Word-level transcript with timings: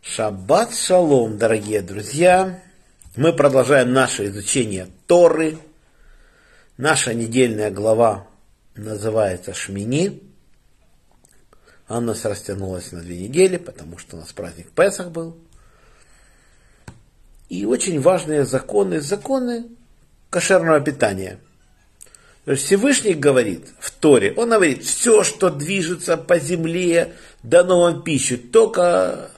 Шаббат 0.00 0.74
шалом, 0.74 1.38
дорогие 1.38 1.82
друзья! 1.82 2.62
Мы 3.16 3.32
продолжаем 3.32 3.92
наше 3.92 4.26
изучение 4.26 4.88
Торы. 5.06 5.58
Наша 6.76 7.14
недельная 7.14 7.70
глава 7.70 8.26
называется 8.76 9.52
Шмини. 9.52 10.22
Она 11.88 12.12
нас 12.12 12.24
растянулась 12.24 12.92
на 12.92 13.00
две 13.00 13.18
недели, 13.18 13.56
потому 13.56 13.98
что 13.98 14.16
у 14.16 14.20
нас 14.20 14.32
праздник 14.32 14.70
Песах 14.70 15.10
был. 15.10 15.36
И 17.48 17.64
очень 17.64 18.00
важные 18.00 18.44
законы, 18.44 19.00
законы 19.00 19.66
кошерного 20.30 20.80
питания. 20.80 21.40
Всевышний 22.46 23.14
говорит 23.14 23.66
в 23.78 23.90
Торе, 23.90 24.32
он 24.36 24.50
говорит, 24.50 24.84
все, 24.84 25.22
что 25.22 25.50
движется 25.50 26.16
по 26.16 26.38
земле, 26.38 27.14
дано 27.42 27.80
вам 27.80 28.02
пищу, 28.02 28.38
только 28.38 29.32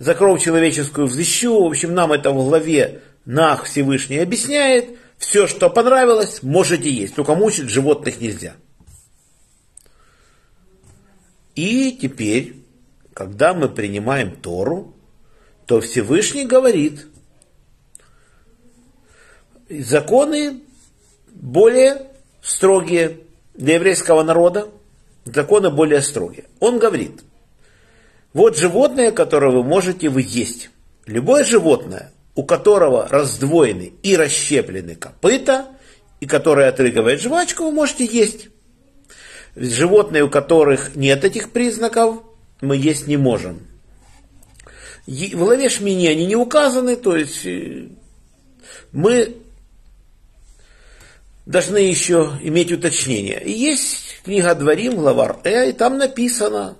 за 0.00 0.14
кровь 0.14 0.42
человеческую 0.42 1.06
взыщу. 1.06 1.62
В 1.62 1.66
общем, 1.66 1.94
нам 1.94 2.10
это 2.10 2.32
в 2.32 2.34
главе 2.34 3.02
Нах 3.26 3.64
Всевышний 3.64 4.18
объясняет. 4.18 4.98
Все, 5.18 5.46
что 5.46 5.68
понравилось, 5.68 6.42
можете 6.42 6.90
есть. 6.90 7.14
Только 7.14 7.34
мучить 7.34 7.68
животных 7.68 8.20
нельзя. 8.20 8.54
И 11.54 11.92
теперь, 12.00 12.56
когда 13.12 13.52
мы 13.52 13.68
принимаем 13.68 14.34
Тору, 14.34 14.94
то 15.66 15.82
Всевышний 15.82 16.46
говорит, 16.46 17.06
законы 19.68 20.62
более 21.28 22.06
строгие 22.40 23.18
для 23.52 23.74
еврейского 23.74 24.22
народа, 24.22 24.70
законы 25.26 25.70
более 25.70 26.00
строгие. 26.00 26.46
Он 26.58 26.78
говорит, 26.78 27.20
вот 28.32 28.56
животное, 28.56 29.10
которое 29.10 29.50
вы 29.50 29.64
можете 29.64 30.08
вы 30.08 30.24
есть. 30.26 30.70
Любое 31.06 31.44
животное, 31.44 32.12
у 32.34 32.44
которого 32.44 33.08
раздвоены 33.08 33.92
и 34.02 34.16
расщеплены 34.16 34.94
копыта, 34.94 35.66
и 36.20 36.26
которое 36.26 36.68
отрыгивает 36.68 37.20
жвачку, 37.20 37.64
вы 37.64 37.72
можете 37.72 38.04
есть. 38.04 38.48
Животные, 39.56 40.24
у 40.24 40.30
которых 40.30 40.94
нет 40.94 41.24
этих 41.24 41.50
признаков, 41.50 42.22
мы 42.60 42.76
есть 42.76 43.08
не 43.08 43.16
можем. 43.16 43.66
В 45.06 45.36
главе 45.36 45.66
они 45.66 46.26
не 46.26 46.36
указаны, 46.36 46.94
то 46.94 47.16
есть 47.16 47.44
э, 47.44 47.88
мы 48.92 49.38
должны 51.46 51.78
еще 51.78 52.38
иметь 52.42 52.70
уточнение. 52.70 53.42
И 53.42 53.50
есть 53.50 54.20
книга 54.22 54.54
Дворим, 54.54 54.96
глава 54.96 55.38
Э, 55.42 55.70
и 55.70 55.72
там 55.72 55.98
написано 55.98 56.76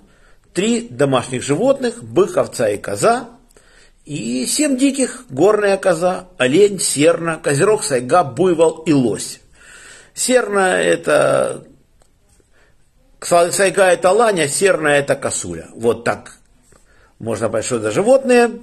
три 0.53 0.87
домашних 0.89 1.43
животных, 1.43 2.03
бык, 2.03 2.37
овца 2.37 2.69
и 2.69 2.77
коза, 2.77 3.29
и 4.05 4.45
семь 4.45 4.77
диких, 4.77 5.25
горная 5.29 5.77
коза, 5.77 6.27
олень, 6.37 6.79
серна, 6.79 7.39
козерог, 7.41 7.83
сайга, 7.83 8.23
буйвол 8.23 8.83
и 8.83 8.93
лось. 8.93 9.39
Серна 10.13 10.81
это, 10.81 11.65
сайга 13.21 13.83
это 13.85 14.11
лань, 14.11 14.41
а 14.41 14.47
серна 14.47 14.89
это 14.89 15.15
косуля. 15.15 15.69
Вот 15.73 16.03
так 16.03 16.37
можно 17.19 17.49
понять, 17.49 17.65
что 17.65 17.77
это 17.77 17.91
животные. 17.91 18.59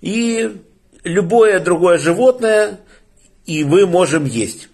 И 0.00 0.62
любое 1.02 1.60
другое 1.60 1.98
животное, 1.98 2.80
и 3.46 3.64
мы 3.64 3.86
можем 3.86 4.24
есть. 4.24 4.68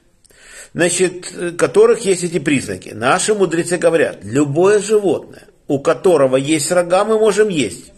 Значит, 0.73 1.33
которых 1.59 2.05
есть 2.05 2.23
эти 2.23 2.39
признаки. 2.39 2.91
Наши 2.91 3.35
мудрецы 3.35 3.77
говорят, 3.77 4.19
любое 4.23 4.79
животное, 4.79 5.49
у 5.71 5.79
которого 5.79 6.37
есть 6.37 6.73
рога, 6.73 7.05
мы 7.05 7.17
можем 7.17 7.49
есть. 7.49 7.93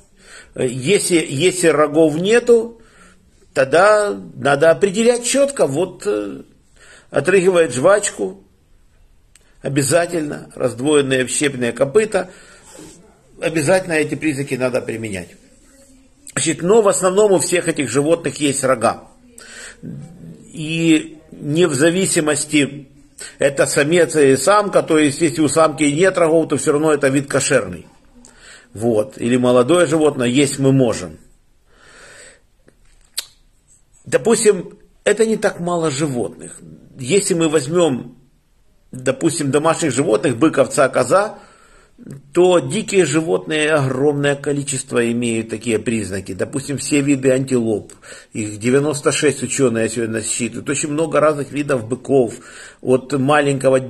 Если, 0.54 1.26
если 1.26 1.68
рогов 1.68 2.16
нету, 2.16 2.82
тогда 3.54 4.14
надо 4.34 4.70
определять 4.70 5.24
четко, 5.24 5.66
вот 5.66 6.02
э, 6.04 6.42
отрыгивает 7.08 7.72
жвачку, 7.72 8.44
обязательно, 9.62 10.50
раздвоенные 10.54 11.26
щепные 11.28 11.72
копыта, 11.72 12.28
обязательно 13.40 13.94
эти 13.94 14.16
признаки 14.16 14.52
надо 14.56 14.82
применять. 14.82 15.30
Значит, 16.32 16.60
но 16.60 16.82
в 16.82 16.88
основном 16.88 17.32
у 17.32 17.38
всех 17.38 17.68
этих 17.68 17.88
животных 17.88 18.36
есть 18.36 18.64
рога. 18.64 19.04
И 20.52 21.16
не 21.30 21.64
в 21.64 21.72
зависимости 21.72 22.88
это 23.38 23.66
самец 23.66 24.16
и 24.16 24.36
самка, 24.36 24.82
то 24.82 24.98
есть 24.98 25.20
если 25.20 25.40
у 25.40 25.48
самки 25.48 25.84
нет 25.84 26.16
рогов, 26.18 26.48
то 26.48 26.56
все 26.56 26.72
равно 26.72 26.92
это 26.92 27.08
вид 27.08 27.28
кошерный. 27.28 27.86
Вот. 28.72 29.18
Или 29.18 29.36
молодое 29.36 29.86
животное, 29.86 30.28
есть 30.28 30.58
мы 30.58 30.72
можем. 30.72 31.18
Допустим, 34.04 34.78
это 35.04 35.26
не 35.26 35.36
так 35.36 35.60
мало 35.60 35.90
животных. 35.90 36.60
Если 36.98 37.34
мы 37.34 37.48
возьмем, 37.48 38.16
допустим, 38.90 39.50
домашних 39.50 39.92
животных, 39.92 40.36
бык, 40.36 40.58
овца, 40.58 40.88
коза, 40.88 41.38
то 42.32 42.58
дикие 42.58 43.04
животные 43.04 43.72
огромное 43.72 44.34
количество 44.34 45.10
имеют 45.12 45.50
такие 45.50 45.78
признаки. 45.78 46.32
Допустим, 46.32 46.78
все 46.78 47.00
виды 47.00 47.30
антилоп, 47.30 47.92
их 48.32 48.58
96 48.58 49.44
ученые 49.44 49.88
сегодня 49.88 50.14
насчитывают, 50.14 50.68
очень 50.68 50.90
много 50.90 51.20
разных 51.20 51.52
видов 51.52 51.86
быков, 51.86 52.34
от 52.80 53.12
маленького 53.12 53.80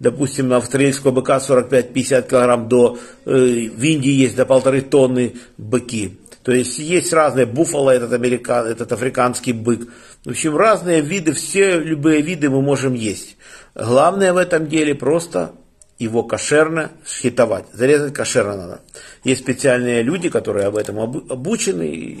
допустим, 0.00 0.52
австралийского 0.52 1.12
быка 1.12 1.38
45-50 1.38 2.28
килограмм 2.28 2.68
до, 2.68 2.98
э, 3.24 3.30
в 3.30 3.82
Индии 3.82 4.10
есть 4.10 4.36
до 4.36 4.44
полторы 4.44 4.82
тонны 4.82 5.36
быки. 5.56 6.18
То 6.42 6.52
есть 6.52 6.78
есть 6.78 7.12
разные, 7.12 7.46
буфало 7.46 7.90
этот, 7.90 8.12
американ, 8.12 8.66
этот 8.66 8.92
африканский 8.92 9.52
бык. 9.52 9.88
В 10.24 10.30
общем, 10.30 10.56
разные 10.56 11.00
виды, 11.00 11.32
все 11.32 11.78
любые 11.78 12.20
виды 12.20 12.50
мы 12.50 12.60
можем 12.60 12.92
есть. 12.92 13.36
Главное 13.74 14.32
в 14.34 14.36
этом 14.36 14.66
деле 14.66 14.94
просто 14.94 15.52
его 15.98 16.22
кошерно 16.22 16.90
схитовать. 17.06 17.66
Зарезать 17.72 18.14
кошерно 18.14 18.56
надо. 18.56 18.80
Есть 19.22 19.42
специальные 19.42 20.02
люди, 20.02 20.28
которые 20.28 20.66
об 20.66 20.76
этом 20.76 20.98
обучены, 20.98 21.88
и 21.88 22.20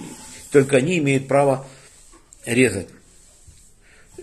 только 0.52 0.76
они 0.76 0.98
имеют 0.98 1.26
право 1.28 1.66
резать. 2.46 2.88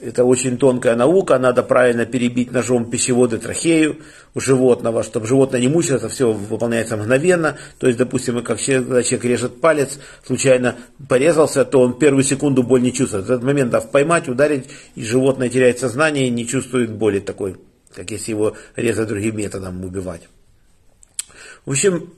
Это 0.01 0.23
очень 0.23 0.57
тонкая 0.57 0.95
наука, 0.95 1.37
надо 1.37 1.61
правильно 1.61 2.07
перебить 2.07 2.51
ножом 2.51 2.89
пищеводы 2.89 3.37
трахею 3.37 3.97
у 4.33 4.39
животного, 4.39 5.03
чтобы 5.03 5.27
животное 5.27 5.59
не 5.59 5.67
мучилось, 5.67 6.01
это 6.01 6.09
все 6.09 6.31
выполняется 6.31 6.97
мгновенно. 6.97 7.57
То 7.77 7.85
есть, 7.85 7.99
допустим, 7.99 8.41
как 8.43 8.59
человек, 8.59 9.23
режет 9.23 9.61
палец, 9.61 9.99
случайно 10.25 10.75
порезался, 11.07 11.65
то 11.65 11.81
он 11.81 11.99
первую 11.99 12.23
секунду 12.23 12.63
боль 12.63 12.81
не 12.81 12.91
чувствует. 12.91 13.25
В 13.25 13.31
этот 13.31 13.43
момент 13.43 13.69
дав 13.69 13.91
поймать, 13.91 14.27
ударить, 14.27 14.65
и 14.95 15.03
животное 15.03 15.49
теряет 15.49 15.77
сознание 15.77 16.27
и 16.27 16.31
не 16.31 16.47
чувствует 16.47 16.91
боли 16.91 17.19
такой 17.19 17.57
как 17.93 18.11
если 18.11 18.31
его 18.31 18.55
резать 18.75 19.07
другим 19.07 19.37
методом 19.37 19.83
убивать. 19.83 20.27
В 21.65 21.71
общем, 21.71 22.13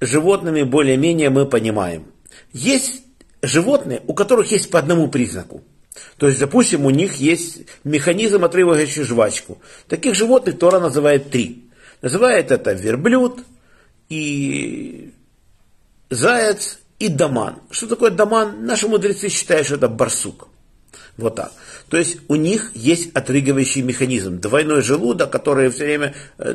животными 0.00 0.62
более-менее 0.62 1.30
мы 1.30 1.46
понимаем. 1.46 2.06
Есть 2.52 3.02
животные, 3.42 4.02
у 4.06 4.14
которых 4.14 4.50
есть 4.52 4.70
по 4.70 4.78
одному 4.78 5.08
признаку. 5.08 5.62
То 6.16 6.28
есть, 6.28 6.40
допустим, 6.40 6.86
у 6.86 6.90
них 6.90 7.16
есть 7.16 7.62
механизм, 7.84 8.44
отрывающий 8.44 9.02
жвачку. 9.02 9.58
Таких 9.88 10.14
животных 10.14 10.58
Тора 10.58 10.80
называет 10.80 11.30
три. 11.30 11.70
Называет 12.00 12.50
это 12.50 12.72
верблюд 12.72 13.40
и 14.08 15.12
заяц 16.10 16.78
и 16.98 17.08
даман. 17.08 17.60
Что 17.70 17.88
такое 17.88 18.10
даман? 18.10 18.64
Наши 18.64 18.88
мудрецы 18.88 19.28
считают, 19.28 19.66
что 19.66 19.76
это 19.76 19.88
барсук. 19.88 20.48
Вот 21.16 21.36
так. 21.36 21.52
То 21.88 21.96
есть 21.96 22.18
у 22.28 22.36
них 22.36 22.72
есть 22.74 23.14
отрыгивающий 23.14 23.82
механизм. 23.82 24.40
Двойной 24.40 24.82
желудок, 24.82 25.30
который 25.30 25.70
все 25.70 25.84
время 25.84 26.14
э, 26.38 26.54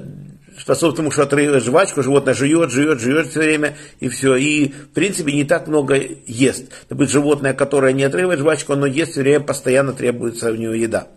способствует 0.59 0.95
тому, 0.95 1.11
что 1.11 1.23
отрыгивает 1.23 1.63
жвачку, 1.63 2.01
животное 2.01 2.33
жует, 2.33 2.71
жует, 2.71 2.99
жует 2.99 3.27
все 3.27 3.39
время, 3.39 3.77
и 3.99 4.09
все. 4.09 4.35
И, 4.35 4.69
в 4.69 4.89
принципе, 4.89 5.33
не 5.33 5.43
так 5.43 5.67
много 5.67 5.99
ест. 6.25 6.65
Быть 6.89 7.11
животное, 7.11 7.53
которое 7.53 7.93
не 7.93 8.03
отрывает 8.03 8.39
жвачку, 8.39 8.73
оно 8.73 8.85
ест 8.85 9.11
все 9.11 9.21
время, 9.21 9.41
постоянно 9.41 9.93
требуется 9.93 10.51
у 10.51 10.55
него 10.55 10.73
еда. 10.73 11.07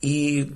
И 0.00 0.50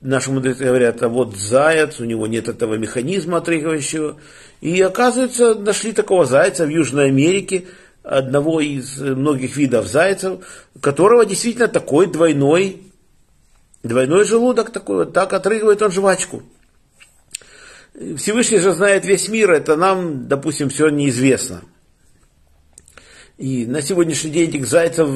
наши 0.00 0.30
мудрецы 0.30 0.64
говорят, 0.64 1.02
а 1.02 1.08
вот 1.08 1.36
заяц, 1.36 2.00
у 2.00 2.04
него 2.04 2.26
нет 2.26 2.48
этого 2.48 2.76
механизма 2.76 3.38
отрыгивающего. 3.38 4.16
И 4.60 4.80
оказывается, 4.80 5.54
нашли 5.54 5.92
такого 5.92 6.24
зайца 6.24 6.66
в 6.66 6.68
Южной 6.68 7.06
Америке, 7.06 7.64
одного 8.02 8.60
из 8.60 8.98
многих 8.98 9.56
видов 9.56 9.86
зайцев, 9.86 10.40
которого 10.80 11.26
действительно 11.26 11.68
такой 11.68 12.06
двойной, 12.06 12.82
двойной 13.82 14.24
желудок 14.24 14.70
такой, 14.70 15.04
вот 15.04 15.12
так 15.12 15.32
отрыгивает 15.32 15.82
он 15.82 15.90
жвачку. 15.90 16.42
Всевышний 18.16 18.58
же 18.58 18.72
знает 18.72 19.04
весь 19.04 19.28
мир, 19.28 19.50
это 19.50 19.76
нам, 19.76 20.28
допустим, 20.28 20.70
все 20.70 20.88
неизвестно. 20.88 21.62
И 23.36 23.66
на 23.66 23.82
сегодняшний 23.82 24.30
день 24.30 24.50
этих 24.50 24.66
зайцев, 24.66 25.08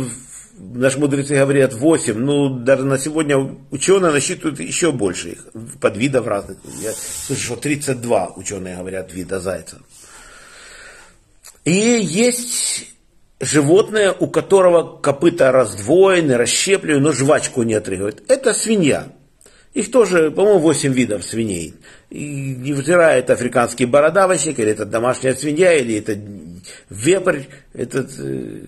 наши 0.59 0.99
мудрецы 0.99 1.35
говорят, 1.35 1.75
8, 1.75 2.19
ну, 2.19 2.59
даже 2.59 2.85
на 2.85 2.99
сегодня 2.99 3.57
ученые 3.71 4.13
насчитывают 4.13 4.61
еще 4.61 4.93
больше 4.93 5.31
их, 5.31 5.47
подвидов 5.81 6.27
разных. 6.27 6.59
Я 6.81 6.93
слышу, 6.93 7.43
что 7.43 7.57
32 7.57 8.33
ученые 8.37 8.77
говорят 8.77 9.13
вида 9.13 9.41
зайцев. 9.41 9.79
И 11.65 11.73
есть 11.73 12.95
животное, 13.41 14.13
у 14.13 14.27
которого 14.27 14.99
копыта 14.99 15.51
раздвоены, 15.53 16.37
расщеплены, 16.37 17.01
но 17.01 17.13
жвачку 17.13 17.63
не 17.63 17.75
отрыгивает. 17.75 18.23
Это 18.29 18.53
свинья. 18.53 19.09
Их 19.73 19.91
тоже, 19.91 20.31
по-моему, 20.31 20.61
8 20.61 20.93
видов 20.93 21.25
свиней. 21.25 21.75
И 22.11 22.25
невзирая, 22.25 23.19
это 23.19 23.33
африканский 23.33 23.87
бородавочник, 23.87 24.59
или 24.61 24.71
это 24.71 24.87
домашняя 24.87 25.35
свинья, 25.35 25.73
или 25.73 25.97
это 25.97 26.17
вепрь, 26.91 27.43
этот 27.73 28.13
э, 28.19 28.61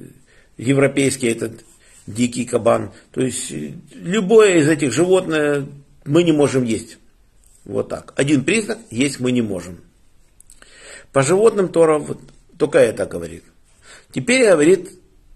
европейский, 0.56 1.28
этот 1.28 1.64
дикий 2.08 2.44
кабан. 2.44 2.90
То 3.12 3.20
есть 3.20 3.52
э, 3.52 3.74
любое 3.94 4.56
из 4.56 4.68
этих 4.68 4.92
животных 4.92 5.66
мы 6.04 6.24
не 6.24 6.32
можем 6.32 6.64
есть. 6.64 6.98
Вот 7.64 7.88
так. 7.88 8.12
Один 8.16 8.44
признак 8.44 8.78
есть 8.90 9.20
мы 9.20 9.30
не 9.30 9.42
можем. 9.42 9.80
По 11.12 11.22
животным 11.22 11.68
Тора 11.68 11.98
вот, 11.98 12.18
только 12.58 12.78
это 12.78 13.06
говорит. 13.06 13.44
Теперь 14.12 14.50
говорит 14.50 14.90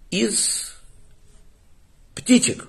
из 0.09 0.73
птичек. 2.15 2.67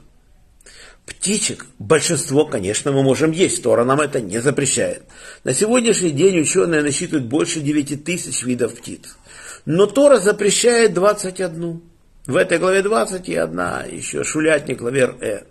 Птичек 1.07 1.67
большинство, 1.79 2.47
конечно, 2.47 2.93
мы 2.93 3.03
можем 3.03 3.33
есть. 3.33 3.63
Тора 3.63 3.85
нам 3.85 4.01
это 4.01 4.21
не 4.21 4.39
запрещает. 4.39 5.03
На 5.43 5.53
сегодняшний 5.53 6.11
день 6.11 6.41
ученые 6.41 6.83
насчитывают 6.83 7.27
больше 7.27 7.61
9 7.61 8.05
тысяч 8.05 8.45
видов 8.45 8.75
птиц. 8.77 9.17
Но 9.65 9.87
Тора 9.87 10.19
запрещает 10.19 10.95
21. 10.95 11.83
В 12.27 12.37
этой 12.37 12.59
главе 12.59 12.83
21 12.83 13.93
еще 13.93 14.23
шулятник, 14.23 14.81
лавер 14.81 15.17
Э. 15.21 15.43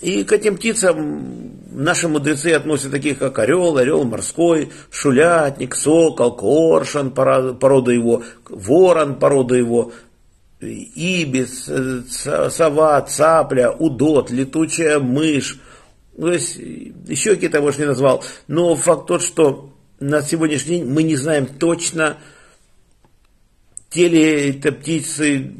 И 0.00 0.22
к 0.22 0.32
этим 0.32 0.56
птицам 0.56 1.58
наши 1.72 2.06
мудрецы 2.06 2.52
относят 2.52 2.92
таких, 2.92 3.18
как 3.18 3.38
орел, 3.40 3.76
орел 3.76 4.04
морской, 4.04 4.70
шулятник, 4.90 5.74
сокол, 5.74 6.36
коршан, 6.36 7.10
порода 7.10 7.90
его, 7.90 8.22
ворон, 8.48 9.18
порода 9.18 9.56
его, 9.56 9.92
ибис, 10.60 11.68
сова, 12.08 13.00
цапля, 13.02 13.72
удот, 13.72 14.30
летучая 14.30 15.00
мышь. 15.00 15.58
То 16.16 16.32
есть 16.32 16.56
еще 16.56 17.34
какие-то, 17.34 17.60
может, 17.60 17.80
не 17.80 17.86
назвал. 17.86 18.22
Но 18.46 18.76
факт 18.76 19.08
тот, 19.08 19.22
что 19.22 19.72
на 19.98 20.22
сегодняшний 20.22 20.78
день 20.78 20.86
мы 20.86 21.02
не 21.02 21.16
знаем 21.16 21.46
точно, 21.46 22.18
те 23.90 24.08
ли 24.08 24.50
это 24.50 24.70
птицы, 24.70 25.54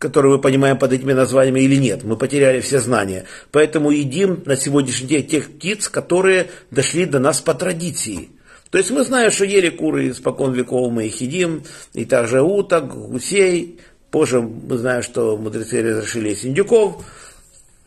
которые 0.00 0.36
мы 0.36 0.40
понимаем 0.40 0.78
под 0.78 0.94
этими 0.94 1.12
названиями 1.12 1.60
или 1.60 1.76
нет. 1.76 2.04
Мы 2.04 2.16
потеряли 2.16 2.60
все 2.60 2.80
знания. 2.80 3.26
Поэтому 3.52 3.90
едим 3.90 4.42
на 4.46 4.56
сегодняшний 4.56 5.08
день 5.08 5.26
тех 5.26 5.50
птиц, 5.50 5.90
которые 5.90 6.48
дошли 6.70 7.04
до 7.04 7.18
нас 7.18 7.42
по 7.42 7.52
традиции. 7.52 8.30
То 8.70 8.78
есть 8.78 8.90
мы 8.90 9.04
знаем, 9.04 9.30
что 9.30 9.44
ели 9.44 9.68
куры 9.68 10.08
испокон 10.08 10.54
веков, 10.54 10.90
мы 10.90 11.06
их 11.06 11.20
едим, 11.20 11.64
и 11.92 12.06
также 12.06 12.40
уток, 12.40 12.94
гусей. 13.10 13.78
Позже 14.10 14.40
мы 14.40 14.78
знаем, 14.78 15.02
что 15.02 15.36
мудрецы 15.36 15.82
разрешили 15.82 16.34
индюков. 16.44 17.04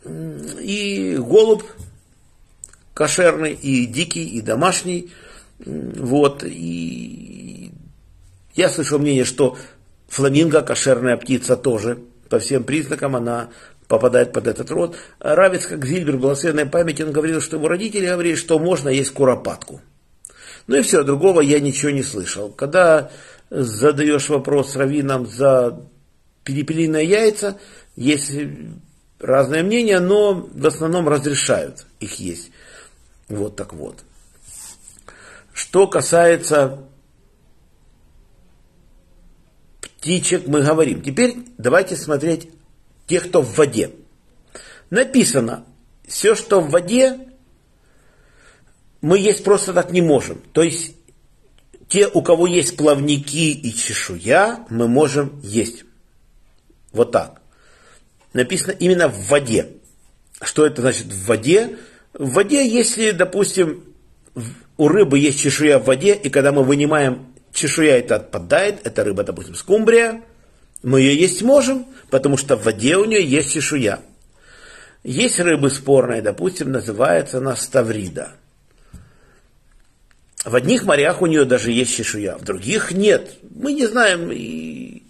И 0.05 1.17
голубь 1.17 1.63
кошерный, 2.93 3.53
и 3.53 3.87
дикий, 3.87 4.25
и 4.25 4.41
домашний. 4.41 5.11
Вот. 5.57 6.43
И 6.45 7.71
я 8.53 8.69
слышал 8.69 8.99
мнение, 8.99 9.25
что 9.25 9.57
фламинго, 10.07 10.61
кошерная 10.61 11.17
птица 11.17 11.55
тоже, 11.55 11.99
по 12.29 12.39
всем 12.39 12.63
признакам 12.63 13.15
она 13.15 13.49
попадает 13.87 14.33
под 14.33 14.47
этот 14.47 14.71
род. 14.71 14.95
Равец, 15.19 15.67
как 15.67 15.85
Зильбер, 15.85 16.17
благословенная 16.17 16.65
память, 16.65 17.01
он 17.01 17.11
говорил, 17.11 17.41
что 17.41 17.57
его 17.57 17.67
родители 17.67 18.07
говорили, 18.07 18.35
что 18.35 18.59
можно 18.59 18.89
есть 18.89 19.11
куропатку. 19.11 19.81
Ну 20.67 20.77
и 20.77 20.81
все, 20.81 21.03
другого 21.03 21.41
я 21.41 21.59
ничего 21.59 21.91
не 21.91 22.03
слышал. 22.03 22.49
Когда 22.49 23.11
задаешь 23.49 24.29
вопрос 24.29 24.75
раввинам 24.75 25.27
за 25.27 25.79
перепелиные 26.43 27.07
яйца, 27.07 27.59
есть 27.95 28.31
разное 29.19 29.63
мнение, 29.63 29.99
но 29.99 30.33
в 30.33 30.65
основном 30.65 31.07
разрешают 31.07 31.85
их 31.99 32.19
есть. 32.19 32.51
Вот 33.29 33.55
так 33.55 33.73
вот. 33.73 34.03
Что 35.53 35.87
касается 35.87 36.79
птичек 40.03 40.47
мы 40.47 40.61
говорим. 40.61 41.01
Теперь 41.01 41.37
давайте 41.57 41.95
смотреть 41.95 42.49
тех, 43.07 43.29
кто 43.29 43.41
в 43.41 43.55
воде. 43.55 43.91
Написано, 44.89 45.65
все, 46.05 46.35
что 46.35 46.59
в 46.59 46.69
воде, 46.71 47.19
мы 48.99 49.17
есть 49.17 49.45
просто 49.45 49.71
так 49.71 49.91
не 49.91 50.01
можем. 50.01 50.41
То 50.51 50.61
есть, 50.61 50.97
те, 51.87 52.07
у 52.07 52.21
кого 52.21 52.47
есть 52.47 52.75
плавники 52.75 53.51
и 53.51 53.73
чешуя, 53.73 54.65
мы 54.69 54.89
можем 54.89 55.39
есть. 55.41 55.85
Вот 56.91 57.13
так. 57.13 57.41
Написано 58.33 58.71
именно 58.71 59.07
в 59.07 59.29
воде. 59.29 59.69
Что 60.41 60.65
это 60.65 60.81
значит 60.81 61.05
в 61.05 61.25
воде? 61.27 61.77
В 62.13 62.33
воде, 62.33 62.67
если, 62.67 63.11
допустим, 63.11 63.85
у 64.75 64.89
рыбы 64.89 65.17
есть 65.17 65.39
чешуя 65.39 65.79
в 65.79 65.85
воде, 65.85 66.13
и 66.13 66.29
когда 66.29 66.51
мы 66.51 66.63
вынимаем 66.63 67.32
чешуя 67.53 67.97
это 67.97 68.17
отпадает, 68.17 68.85
это 68.85 69.03
рыба, 69.03 69.23
допустим, 69.23 69.55
скумбрия, 69.55 70.21
мы 70.81 70.99
ее 70.99 71.15
есть 71.15 71.41
можем, 71.41 71.85
потому 72.09 72.35
что 72.35 72.57
в 72.57 72.65
воде 72.65 72.97
у 72.97 73.05
нее 73.05 73.23
есть 73.23 73.53
чешуя. 73.53 74.01
Есть 75.03 75.39
рыбы 75.39 75.69
спорные, 75.69 76.21
допустим, 76.21 76.71
называется 76.71 77.37
она 77.37 77.55
ставрида. 77.55 78.33
В 80.45 80.55
одних 80.55 80.83
морях 80.83 81.21
у 81.21 81.25
нее 81.25 81.45
даже 81.45 81.71
есть 81.71 81.95
чешуя, 81.95 82.37
в 82.37 82.43
других 82.43 82.91
нет. 82.91 83.35
Мы 83.55 83.73
не 83.73 83.85
знаем, 83.85 84.29
и 84.31 85.03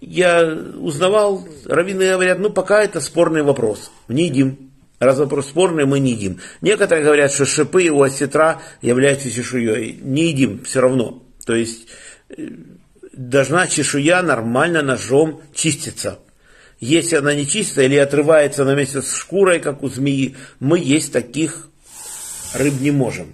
я 0.00 0.44
узнавал, 0.78 1.48
раввины 1.64 2.12
говорят, 2.12 2.38
ну 2.38 2.50
пока 2.50 2.82
это 2.82 3.00
спорный 3.00 3.42
вопрос, 3.42 3.90
не 4.08 4.24
едим. 4.24 4.70
Раз 4.98 5.18
вопрос 5.18 5.48
спорный, 5.48 5.84
мы 5.84 5.98
не 5.98 6.12
едим. 6.12 6.40
Некоторые 6.62 7.04
говорят, 7.04 7.30
что 7.30 7.44
шипы 7.44 7.90
у 7.90 8.02
осетра 8.02 8.62
являются 8.80 9.30
чешуей. 9.30 9.98
Не 10.00 10.28
едим 10.28 10.64
все 10.64 10.80
равно. 10.80 11.22
То 11.46 11.54
есть 11.54 11.86
э, 12.28 12.48
должна 13.12 13.68
чешуя 13.68 14.20
нормально 14.22 14.82
ножом 14.82 15.40
чиститься. 15.54 16.18
Если 16.80 17.16
она 17.16 17.32
не 17.32 17.46
чистая 17.46 17.86
или 17.86 17.96
отрывается 17.96 18.64
на 18.64 18.74
месте 18.74 19.00
с 19.00 19.14
шкурой, 19.14 19.60
как 19.60 19.82
у 19.82 19.88
змеи, 19.88 20.36
мы 20.60 20.78
есть 20.78 21.12
таких 21.12 21.68
рыб 22.52 22.74
не 22.80 22.90
можем. 22.90 23.32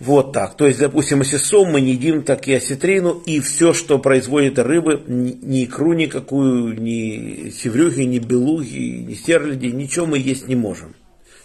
Вот 0.00 0.32
так. 0.32 0.56
То 0.56 0.66
есть, 0.66 0.80
допустим, 0.80 1.20
если 1.20 1.36
сом 1.36 1.70
мы 1.70 1.80
не 1.80 1.92
едим, 1.92 2.24
так 2.24 2.48
и 2.48 2.54
осетрину, 2.54 3.22
и 3.24 3.38
все, 3.38 3.72
что 3.72 4.00
производит 4.00 4.58
рыбы, 4.58 5.00
ни 5.06 5.64
икру 5.64 5.92
никакую, 5.92 6.80
ни 6.80 7.50
севрюхи, 7.50 8.00
ни 8.00 8.18
белухи, 8.18 9.04
ни 9.06 9.14
стерляди, 9.14 9.66
ничего 9.66 10.06
мы 10.06 10.18
есть 10.18 10.48
не 10.48 10.56
можем. 10.56 10.96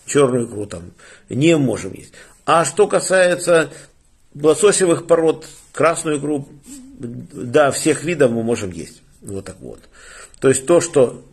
Черную 0.07 0.47
икру 0.47 0.65
там 0.65 0.93
не 1.29 1.55
можем 1.57 1.93
есть. 1.93 2.13
А 2.47 2.65
что 2.65 2.87
касается 2.87 3.69
лососевых 4.35 5.07
пород, 5.07 5.47
красную 5.71 6.17
икру, 6.17 6.47
да, 6.97 7.71
всех 7.71 8.03
видов 8.03 8.31
мы 8.31 8.43
можем 8.43 8.71
есть. 8.71 9.01
Вот 9.21 9.45
так 9.45 9.57
вот. 9.59 9.79
То 10.39 10.49
есть 10.49 10.65
то, 10.65 10.81
что, 10.81 11.23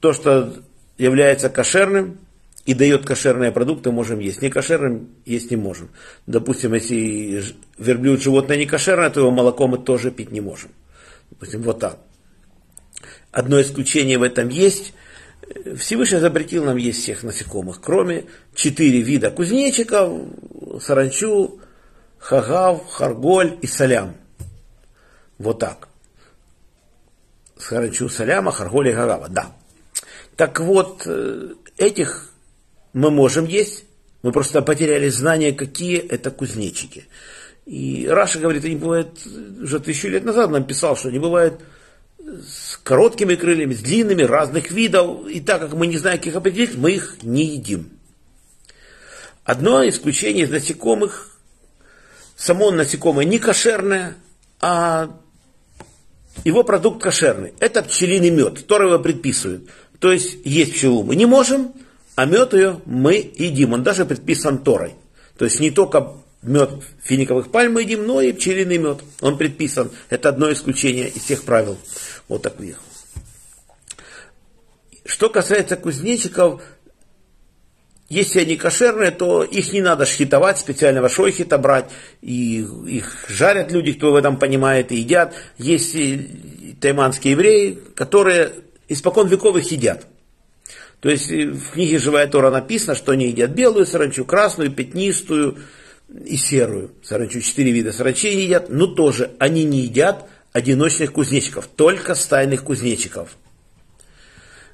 то, 0.00 0.12
что 0.12 0.54
является 0.98 1.48
кошерным 1.48 2.18
и 2.64 2.74
дает 2.74 3.04
кошерные 3.04 3.52
продукты, 3.52 3.90
можем 3.90 4.20
есть. 4.20 4.42
Не 4.42 4.50
кошерным 4.50 5.08
есть 5.24 5.50
не 5.50 5.56
можем. 5.56 5.90
Допустим, 6.26 6.74
если 6.74 7.44
верблюд 7.78 8.22
животное 8.22 8.56
не 8.56 8.66
кошерное, 8.66 9.10
то 9.10 9.20
его 9.20 9.30
молоко 9.30 9.66
мы 9.66 9.78
тоже 9.78 10.10
пить 10.10 10.32
не 10.32 10.40
можем. 10.40 10.70
Допустим, 11.30 11.62
вот 11.62 11.80
так. 11.80 11.98
Одно 13.32 13.60
исключение 13.60 14.18
в 14.18 14.22
этом 14.22 14.48
есть. 14.48 14.94
Всевышний 15.76 16.18
запретил 16.18 16.64
нам 16.64 16.76
есть 16.76 17.02
всех 17.02 17.22
насекомых, 17.22 17.80
кроме 17.80 18.24
четыре 18.54 19.02
вида 19.02 19.30
кузнечиков, 19.30 20.22
саранчу, 20.80 21.60
Хагав, 22.24 22.88
Харголь 22.88 23.58
и 23.60 23.66
Салям. 23.66 24.16
Вот 25.38 25.58
так. 25.58 25.88
Схарачу 27.58 28.08
Саляма, 28.08 28.50
Харголь 28.50 28.88
и 28.88 28.92
Хагава, 28.92 29.28
да. 29.28 29.52
Так 30.34 30.58
вот, 30.58 31.02
э, 31.04 31.50
этих 31.76 32.30
мы 32.94 33.10
можем 33.10 33.44
есть, 33.44 33.84
мы 34.22 34.32
просто 34.32 34.62
потеряли 34.62 35.10
знание, 35.10 35.52
какие 35.52 35.98
это 35.98 36.30
кузнечики. 36.30 37.08
И 37.66 38.08
Раша 38.08 38.38
говорит, 38.38 38.64
они 38.64 38.76
бывают, 38.76 39.20
уже 39.62 39.78
тысячу 39.80 40.08
лет 40.08 40.24
назад 40.24 40.50
нам 40.50 40.64
писал, 40.64 40.96
что 40.96 41.10
они 41.10 41.18
бывают 41.18 41.60
с 42.18 42.78
короткими 42.82 43.34
крыльями, 43.34 43.74
с 43.74 43.80
длинными, 43.80 44.22
разных 44.22 44.70
видов. 44.70 45.28
И 45.28 45.40
так 45.40 45.60
как 45.60 45.74
мы 45.74 45.86
не 45.86 45.98
знаем, 45.98 46.16
как 46.16 46.28
их 46.28 46.36
определить, 46.36 46.74
мы 46.74 46.92
их 46.92 47.18
не 47.22 47.44
едим. 47.44 47.90
Одно 49.44 49.86
исключение 49.86 50.44
из 50.44 50.50
насекомых 50.50 51.33
само 52.36 52.70
насекомое 52.70 53.24
не 53.24 53.38
кошерное, 53.38 54.16
а 54.60 55.10
его 56.44 56.64
продукт 56.64 57.02
кошерный. 57.02 57.54
Это 57.60 57.82
пчелиный 57.82 58.30
мед, 58.30 58.60
который 58.60 58.88
его 58.88 58.98
предписывают. 58.98 59.68
То 59.98 60.12
есть 60.12 60.38
есть 60.44 60.74
пчелу 60.74 61.02
мы 61.02 61.16
не 61.16 61.26
можем, 61.26 61.72
а 62.16 62.26
мед 62.26 62.52
ее 62.54 62.80
мы 62.84 63.14
едим. 63.36 63.72
Он 63.72 63.82
даже 63.82 64.04
предписан 64.04 64.58
Торой. 64.58 64.94
То 65.38 65.44
есть 65.44 65.60
не 65.60 65.70
только 65.70 66.14
мед 66.42 66.70
финиковых 67.02 67.50
пальм 67.50 67.74
мы 67.74 67.82
едим, 67.82 68.06
но 68.06 68.20
и 68.20 68.32
пчелиный 68.32 68.78
мед. 68.78 69.00
Он 69.20 69.38
предписан. 69.38 69.90
Это 70.10 70.28
одно 70.28 70.52
исключение 70.52 71.08
из 71.08 71.22
всех 71.22 71.44
правил. 71.44 71.78
Вот 72.28 72.42
таких. 72.42 72.80
Что 75.06 75.28
касается 75.28 75.76
кузнечиков, 75.76 76.62
если 78.08 78.40
они 78.40 78.56
кошерные, 78.56 79.10
то 79.10 79.42
их 79.42 79.72
не 79.72 79.80
надо 79.80 80.04
шхитовать, 80.04 80.58
специального 80.58 81.08
шойхита 81.08 81.56
брать. 81.58 81.86
И 82.20 82.60
их 82.86 83.24
жарят 83.28 83.72
люди, 83.72 83.94
кто 83.94 84.12
в 84.12 84.16
этом 84.16 84.38
понимает, 84.38 84.92
и 84.92 84.96
едят. 84.96 85.34
Есть 85.56 85.96
тайманские 86.80 87.32
евреи, 87.32 87.78
которые 87.94 88.52
испокон 88.88 89.28
веков 89.28 89.56
их 89.56 89.70
едят. 89.70 90.06
То 91.00 91.10
есть 91.10 91.30
в 91.30 91.72
книге 91.72 91.98
«Живая 91.98 92.26
Тора» 92.26 92.50
написано, 92.50 92.94
что 92.94 93.12
они 93.12 93.28
едят 93.28 93.50
белую 93.50 93.86
саранчу, 93.86 94.24
красную, 94.24 94.70
пятнистую 94.70 95.58
и 96.24 96.36
серую 96.36 96.92
саранчу. 97.02 97.40
Четыре 97.40 97.72
вида 97.72 97.92
саранчи 97.92 98.28
едят, 98.28 98.68
но 98.68 98.86
тоже 98.86 99.32
они 99.38 99.64
не 99.64 99.80
едят 99.80 100.28
одиночных 100.52 101.12
кузнечиков, 101.12 101.66
только 101.66 102.14
стайных 102.14 102.64
кузнечиков. 102.64 103.36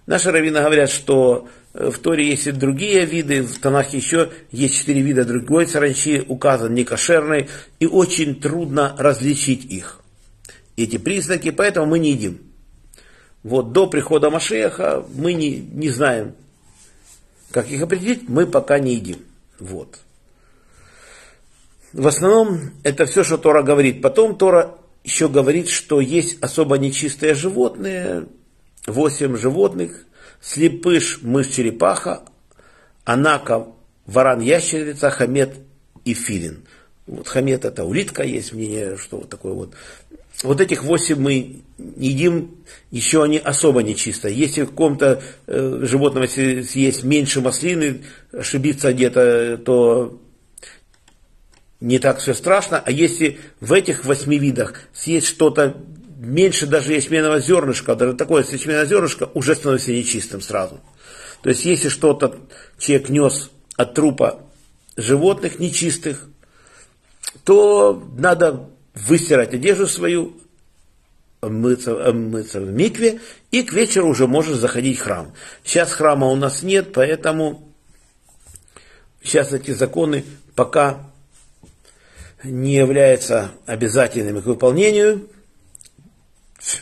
Наши 0.07 0.31
раввины 0.31 0.61
говорят, 0.61 0.91
что 0.91 1.49
в 1.73 1.99
Торе 1.99 2.29
есть 2.29 2.47
и 2.47 2.53
другие 2.53 3.05
виды, 3.05 3.43
в 3.43 3.59
Танахе 3.59 3.97
еще 3.99 4.31
есть 4.51 4.77
четыре 4.77 5.03
вида 5.03 5.25
другой 5.25 5.67
саранчи, 5.69 6.25
указан 6.27 6.75
некошерный, 6.75 7.49
и 7.79 7.87
очень 7.87 8.41
трудно 8.41 8.97
различить 8.99 9.65
их, 9.67 10.01
эти 10.77 10.99
признаки, 10.99 11.51
поэтому 11.51 11.87
мы 11.87 11.99
не 11.99 12.11
едим. 12.11 12.41
Вот 13.43 13.73
до 13.73 13.87
прихода 13.87 14.31
Машеха 14.31 15.05
мы 15.15 15.33
не, 15.33 15.59
не 15.59 15.89
знаем, 15.91 16.35
как 17.53 17.71
их 17.71 17.83
определить, 17.83 18.29
мы 18.29 18.47
пока 18.47 18.79
не 18.79 18.95
едим. 18.95 19.19
Вот. 19.59 20.01
В 21.93 22.07
основном 22.07 22.73
это 22.83 23.07
все, 23.07 23.25
что 23.25 23.39
Тора 23.39 23.63
говорит. 23.63 24.03
Потом 24.03 24.37
Тора 24.37 24.77
еще 25.03 25.29
говорит, 25.29 25.69
что 25.69 26.01
есть 26.01 26.41
особо 26.43 26.79
нечистые 26.79 27.35
животные, 27.35 28.27
восемь 28.87 29.37
животных, 29.37 30.05
слепыш, 30.41 31.21
мышь, 31.23 31.49
черепаха, 31.49 32.23
анака, 33.05 33.67
варан, 34.07 34.41
ящерица, 34.41 35.11
хамет 35.11 35.55
и 36.05 36.15
филин. 36.15 36.65
Вот 37.07 37.29
хамет 37.29 37.65
это 37.65 37.85
улитка, 37.85 38.23
есть 38.23 38.53
мнение, 38.53 38.97
что 38.97 39.19
вот 39.19 39.29
такое 39.29 39.53
вот 39.53 39.75
вот 40.43 40.61
этих 40.61 40.85
восемь 40.85 41.19
мы 41.19 41.63
едим, 41.97 42.55
еще 42.91 43.23
они 43.23 43.39
особо 43.39 43.83
нечисто. 43.83 44.29
Если 44.29 44.63
в 44.63 44.71
каком-то 44.71 45.23
э, 45.47 45.81
животном 45.83 46.27
съесть 46.27 47.05
меньше 47.05 47.41
маслины, 47.41 48.03
ошибиться 48.33 48.93
где-то, 48.93 49.59
то 49.59 50.19
не 51.81 51.99
так 51.99 52.21
все 52.21 52.33
страшно. 52.33 52.83
А 52.85 52.91
если 52.91 53.39
в 53.61 53.73
этих 53.73 54.05
восьми 54.05 54.39
видах 54.39 54.81
съесть 54.95 55.27
что-то 55.27 55.77
меньше 56.21 56.67
даже 56.67 56.93
ячменного 56.93 57.41
зернышка, 57.41 57.97
даже 57.97 58.13
такое 58.13 58.45
ячменное 58.45 58.85
зернышко 58.85 59.31
уже 59.33 59.55
становится 59.55 59.93
нечистым 59.93 60.43
сразу. 60.43 60.81
То 61.43 61.49
есть 61.49 61.65
если 61.65 61.89
что-то 61.89 62.37
человек 62.79 63.09
нес 63.09 63.51
от 63.77 63.95
трупа 63.95 64.43
животных 64.97 65.59
нечистых, 65.59 66.27
то 67.45 68.07
надо 68.19 68.69
выстирать 68.95 69.55
одежду 69.55 69.87
свою, 69.87 70.37
мыться, 71.41 71.95
мыться 72.13 72.61
в 72.61 72.71
микве, 72.71 73.21
и 73.51 73.63
к 73.63 73.73
вечеру 73.73 74.09
уже 74.09 74.27
можешь 74.27 74.57
заходить 74.57 74.99
в 74.99 75.03
храм. 75.03 75.33
Сейчас 75.65 75.93
храма 75.93 76.27
у 76.27 76.37
нас 76.37 76.63
нет, 76.63 76.93
поэтому 76.93 77.73
сейчас 79.23 79.55
эти 79.55 79.71
законы 79.71 80.25
пока 80.55 81.11
не 82.45 82.75
являются 82.75 83.53
обязательными 83.65 84.41
к 84.41 84.47
выполнению. 84.47 85.31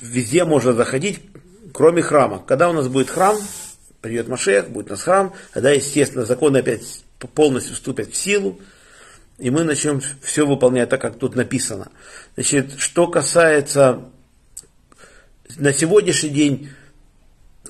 Везде 0.00 0.44
можно 0.44 0.72
заходить, 0.72 1.20
кроме 1.72 2.02
храма. 2.02 2.42
Когда 2.46 2.68
у 2.68 2.72
нас 2.72 2.88
будет 2.88 3.10
храм, 3.10 3.36
придет 4.00 4.28
Машех, 4.28 4.70
будет 4.70 4.88
у 4.88 4.90
нас 4.90 5.02
храм, 5.02 5.32
тогда, 5.52 5.70
естественно, 5.70 6.24
законы 6.24 6.58
опять 6.58 7.04
полностью 7.34 7.74
вступят 7.74 8.10
в 8.10 8.16
силу, 8.16 8.60
и 9.38 9.50
мы 9.50 9.64
начнем 9.64 10.00
все 10.22 10.46
выполнять 10.46 10.88
так, 10.88 11.00
как 11.00 11.18
тут 11.18 11.36
написано. 11.36 11.90
Значит, 12.34 12.78
что 12.78 13.06
касается 13.06 14.04
на 15.56 15.72
сегодняшний 15.72 16.30
день, 16.30 16.70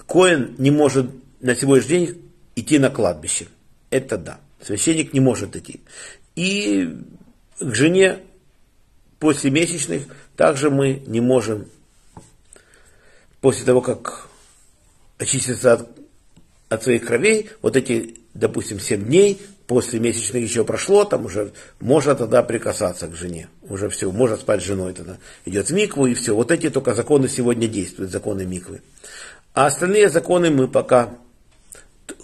Коин 0.06 0.54
не 0.58 0.70
может 0.70 1.10
на 1.40 1.54
сегодняшний 1.54 2.06
день 2.06 2.30
идти 2.56 2.78
на 2.78 2.90
кладбище. 2.90 3.48
Это 3.90 4.16
да. 4.18 4.40
Священник 4.62 5.12
не 5.12 5.20
может 5.20 5.54
идти. 5.56 5.80
И 6.34 6.96
к 7.60 7.74
жене 7.74 8.20
после 9.18 9.50
месячных 9.50 10.04
также 10.36 10.70
мы 10.70 11.02
не 11.06 11.20
можем, 11.20 11.66
после 13.40 13.64
того, 13.64 13.80
как 13.80 14.28
очиститься 15.18 15.74
от, 15.74 15.88
от 16.68 16.82
своих 16.82 17.06
кровей, 17.06 17.50
вот 17.62 17.76
эти, 17.76 18.16
допустим, 18.34 18.80
7 18.80 19.04
дней, 19.04 19.40
после 19.66 20.00
месячных 20.00 20.42
еще 20.42 20.64
прошло, 20.64 21.04
там 21.04 21.26
уже 21.26 21.52
можно 21.80 22.14
тогда 22.14 22.42
прикасаться 22.42 23.06
к 23.06 23.14
жене. 23.14 23.48
Уже 23.68 23.88
все, 23.90 24.10
можно 24.10 24.36
спать 24.36 24.62
с 24.62 24.64
женой 24.64 24.94
тогда. 24.94 25.18
Идет 25.44 25.68
в 25.68 25.74
микву 25.74 26.06
и 26.06 26.14
все. 26.14 26.34
Вот 26.34 26.50
эти 26.50 26.70
только 26.70 26.94
законы 26.94 27.28
сегодня 27.28 27.68
действуют, 27.68 28.10
законы 28.10 28.46
миквы. 28.46 28.80
А 29.52 29.66
остальные 29.66 30.08
законы 30.08 30.50
мы 30.50 30.68
пока 30.68 31.18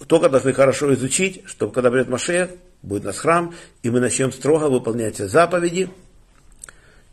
только 0.06 0.28
должны 0.28 0.52
хорошо 0.54 0.94
изучить, 0.94 1.42
чтобы 1.46 1.72
когда 1.72 1.90
придет 1.90 2.08
Машех, 2.08 2.50
будет 2.82 3.02
у 3.02 3.06
нас 3.06 3.18
храм, 3.18 3.54
и 3.82 3.90
мы 3.90 4.00
начнем 4.00 4.32
строго 4.32 4.70
выполнять 4.70 5.18
заповеди, 5.18 5.90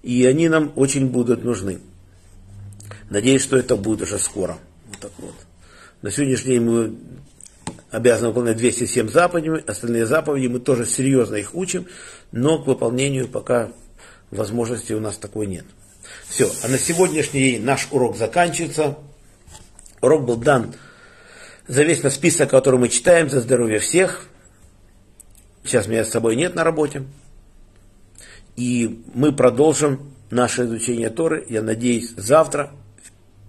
и 0.03 0.25
они 0.25 0.50
нам 0.50 0.72
очень 0.75 1.08
будут 1.08 1.43
нужны. 1.43 1.79
Надеюсь, 3.11 3.41
что 3.41 3.57
это 3.57 3.75
будет 3.75 4.03
уже 4.03 4.17
скоро. 4.17 4.57
Вот 4.87 4.99
так 4.99 5.11
вот. 5.17 5.35
На 6.01 6.11
сегодняшний 6.11 6.53
день 6.53 6.61
мы 6.61 6.95
обязаны 7.89 8.29
выполнять 8.29 8.55
207 8.55 9.09
заповедей, 9.09 9.59
остальные 9.67 10.05
заповеди 10.05 10.47
мы 10.47 10.59
тоже 10.61 10.85
серьезно 10.85 11.35
их 11.35 11.53
учим, 11.53 11.87
но 12.31 12.63
к 12.63 12.67
выполнению 12.67 13.27
пока 13.27 13.73
возможности 14.31 14.93
у 14.93 15.01
нас 15.01 15.17
такой 15.17 15.47
нет. 15.47 15.65
Все, 16.29 16.49
а 16.63 16.69
на 16.69 16.77
сегодняшний 16.77 17.41
день 17.41 17.65
наш 17.65 17.89
урок 17.91 18.15
заканчивается. 18.15 18.97
Урок 19.99 20.23
был 20.23 20.37
дан 20.37 20.73
за 21.67 21.83
весь 21.83 22.03
на 22.03 22.11
список, 22.11 22.49
который 22.49 22.79
мы 22.79 22.87
читаем, 22.87 23.29
за 23.29 23.41
здоровье 23.41 23.79
всех. 23.79 24.25
Сейчас 25.65 25.87
меня 25.87 26.05
с 26.05 26.09
собой 26.09 26.37
нет 26.37 26.55
на 26.55 26.63
работе. 26.63 27.03
И 28.55 29.03
мы 29.13 29.33
продолжим 29.33 30.13
наше 30.29 30.63
изучение 30.63 31.09
Торы, 31.09 31.45
я 31.49 31.61
надеюсь, 31.61 32.13
завтра, 32.15 32.71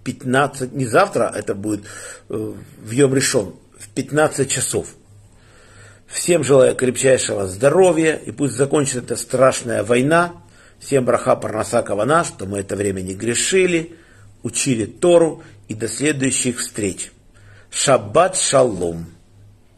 15, 0.04 0.72
не 0.72 0.86
завтра, 0.86 1.32
это 1.34 1.54
будет 1.54 1.84
э, 2.28 2.52
в 2.78 2.90
Йом 2.90 3.14
решен, 3.14 3.54
15 3.94 4.50
часов. 4.50 4.88
Всем 6.06 6.44
желаю 6.44 6.74
крепчайшего 6.74 7.46
здоровья, 7.46 8.14
и 8.14 8.30
пусть 8.30 8.54
закончится 8.54 8.98
эта 8.98 9.16
страшная 9.16 9.82
война. 9.82 10.34
Всем 10.78 11.04
браха 11.04 11.36
парнаса 11.36 11.82
кавана, 11.82 12.24
что 12.24 12.44
мы 12.44 12.58
это 12.58 12.76
время 12.76 13.00
не 13.00 13.14
грешили, 13.14 13.96
учили 14.42 14.84
Тору, 14.84 15.42
и 15.68 15.74
до 15.74 15.88
следующих 15.88 16.58
встреч. 16.58 17.12
Шаббат 17.70 18.36
шалом. 18.36 19.06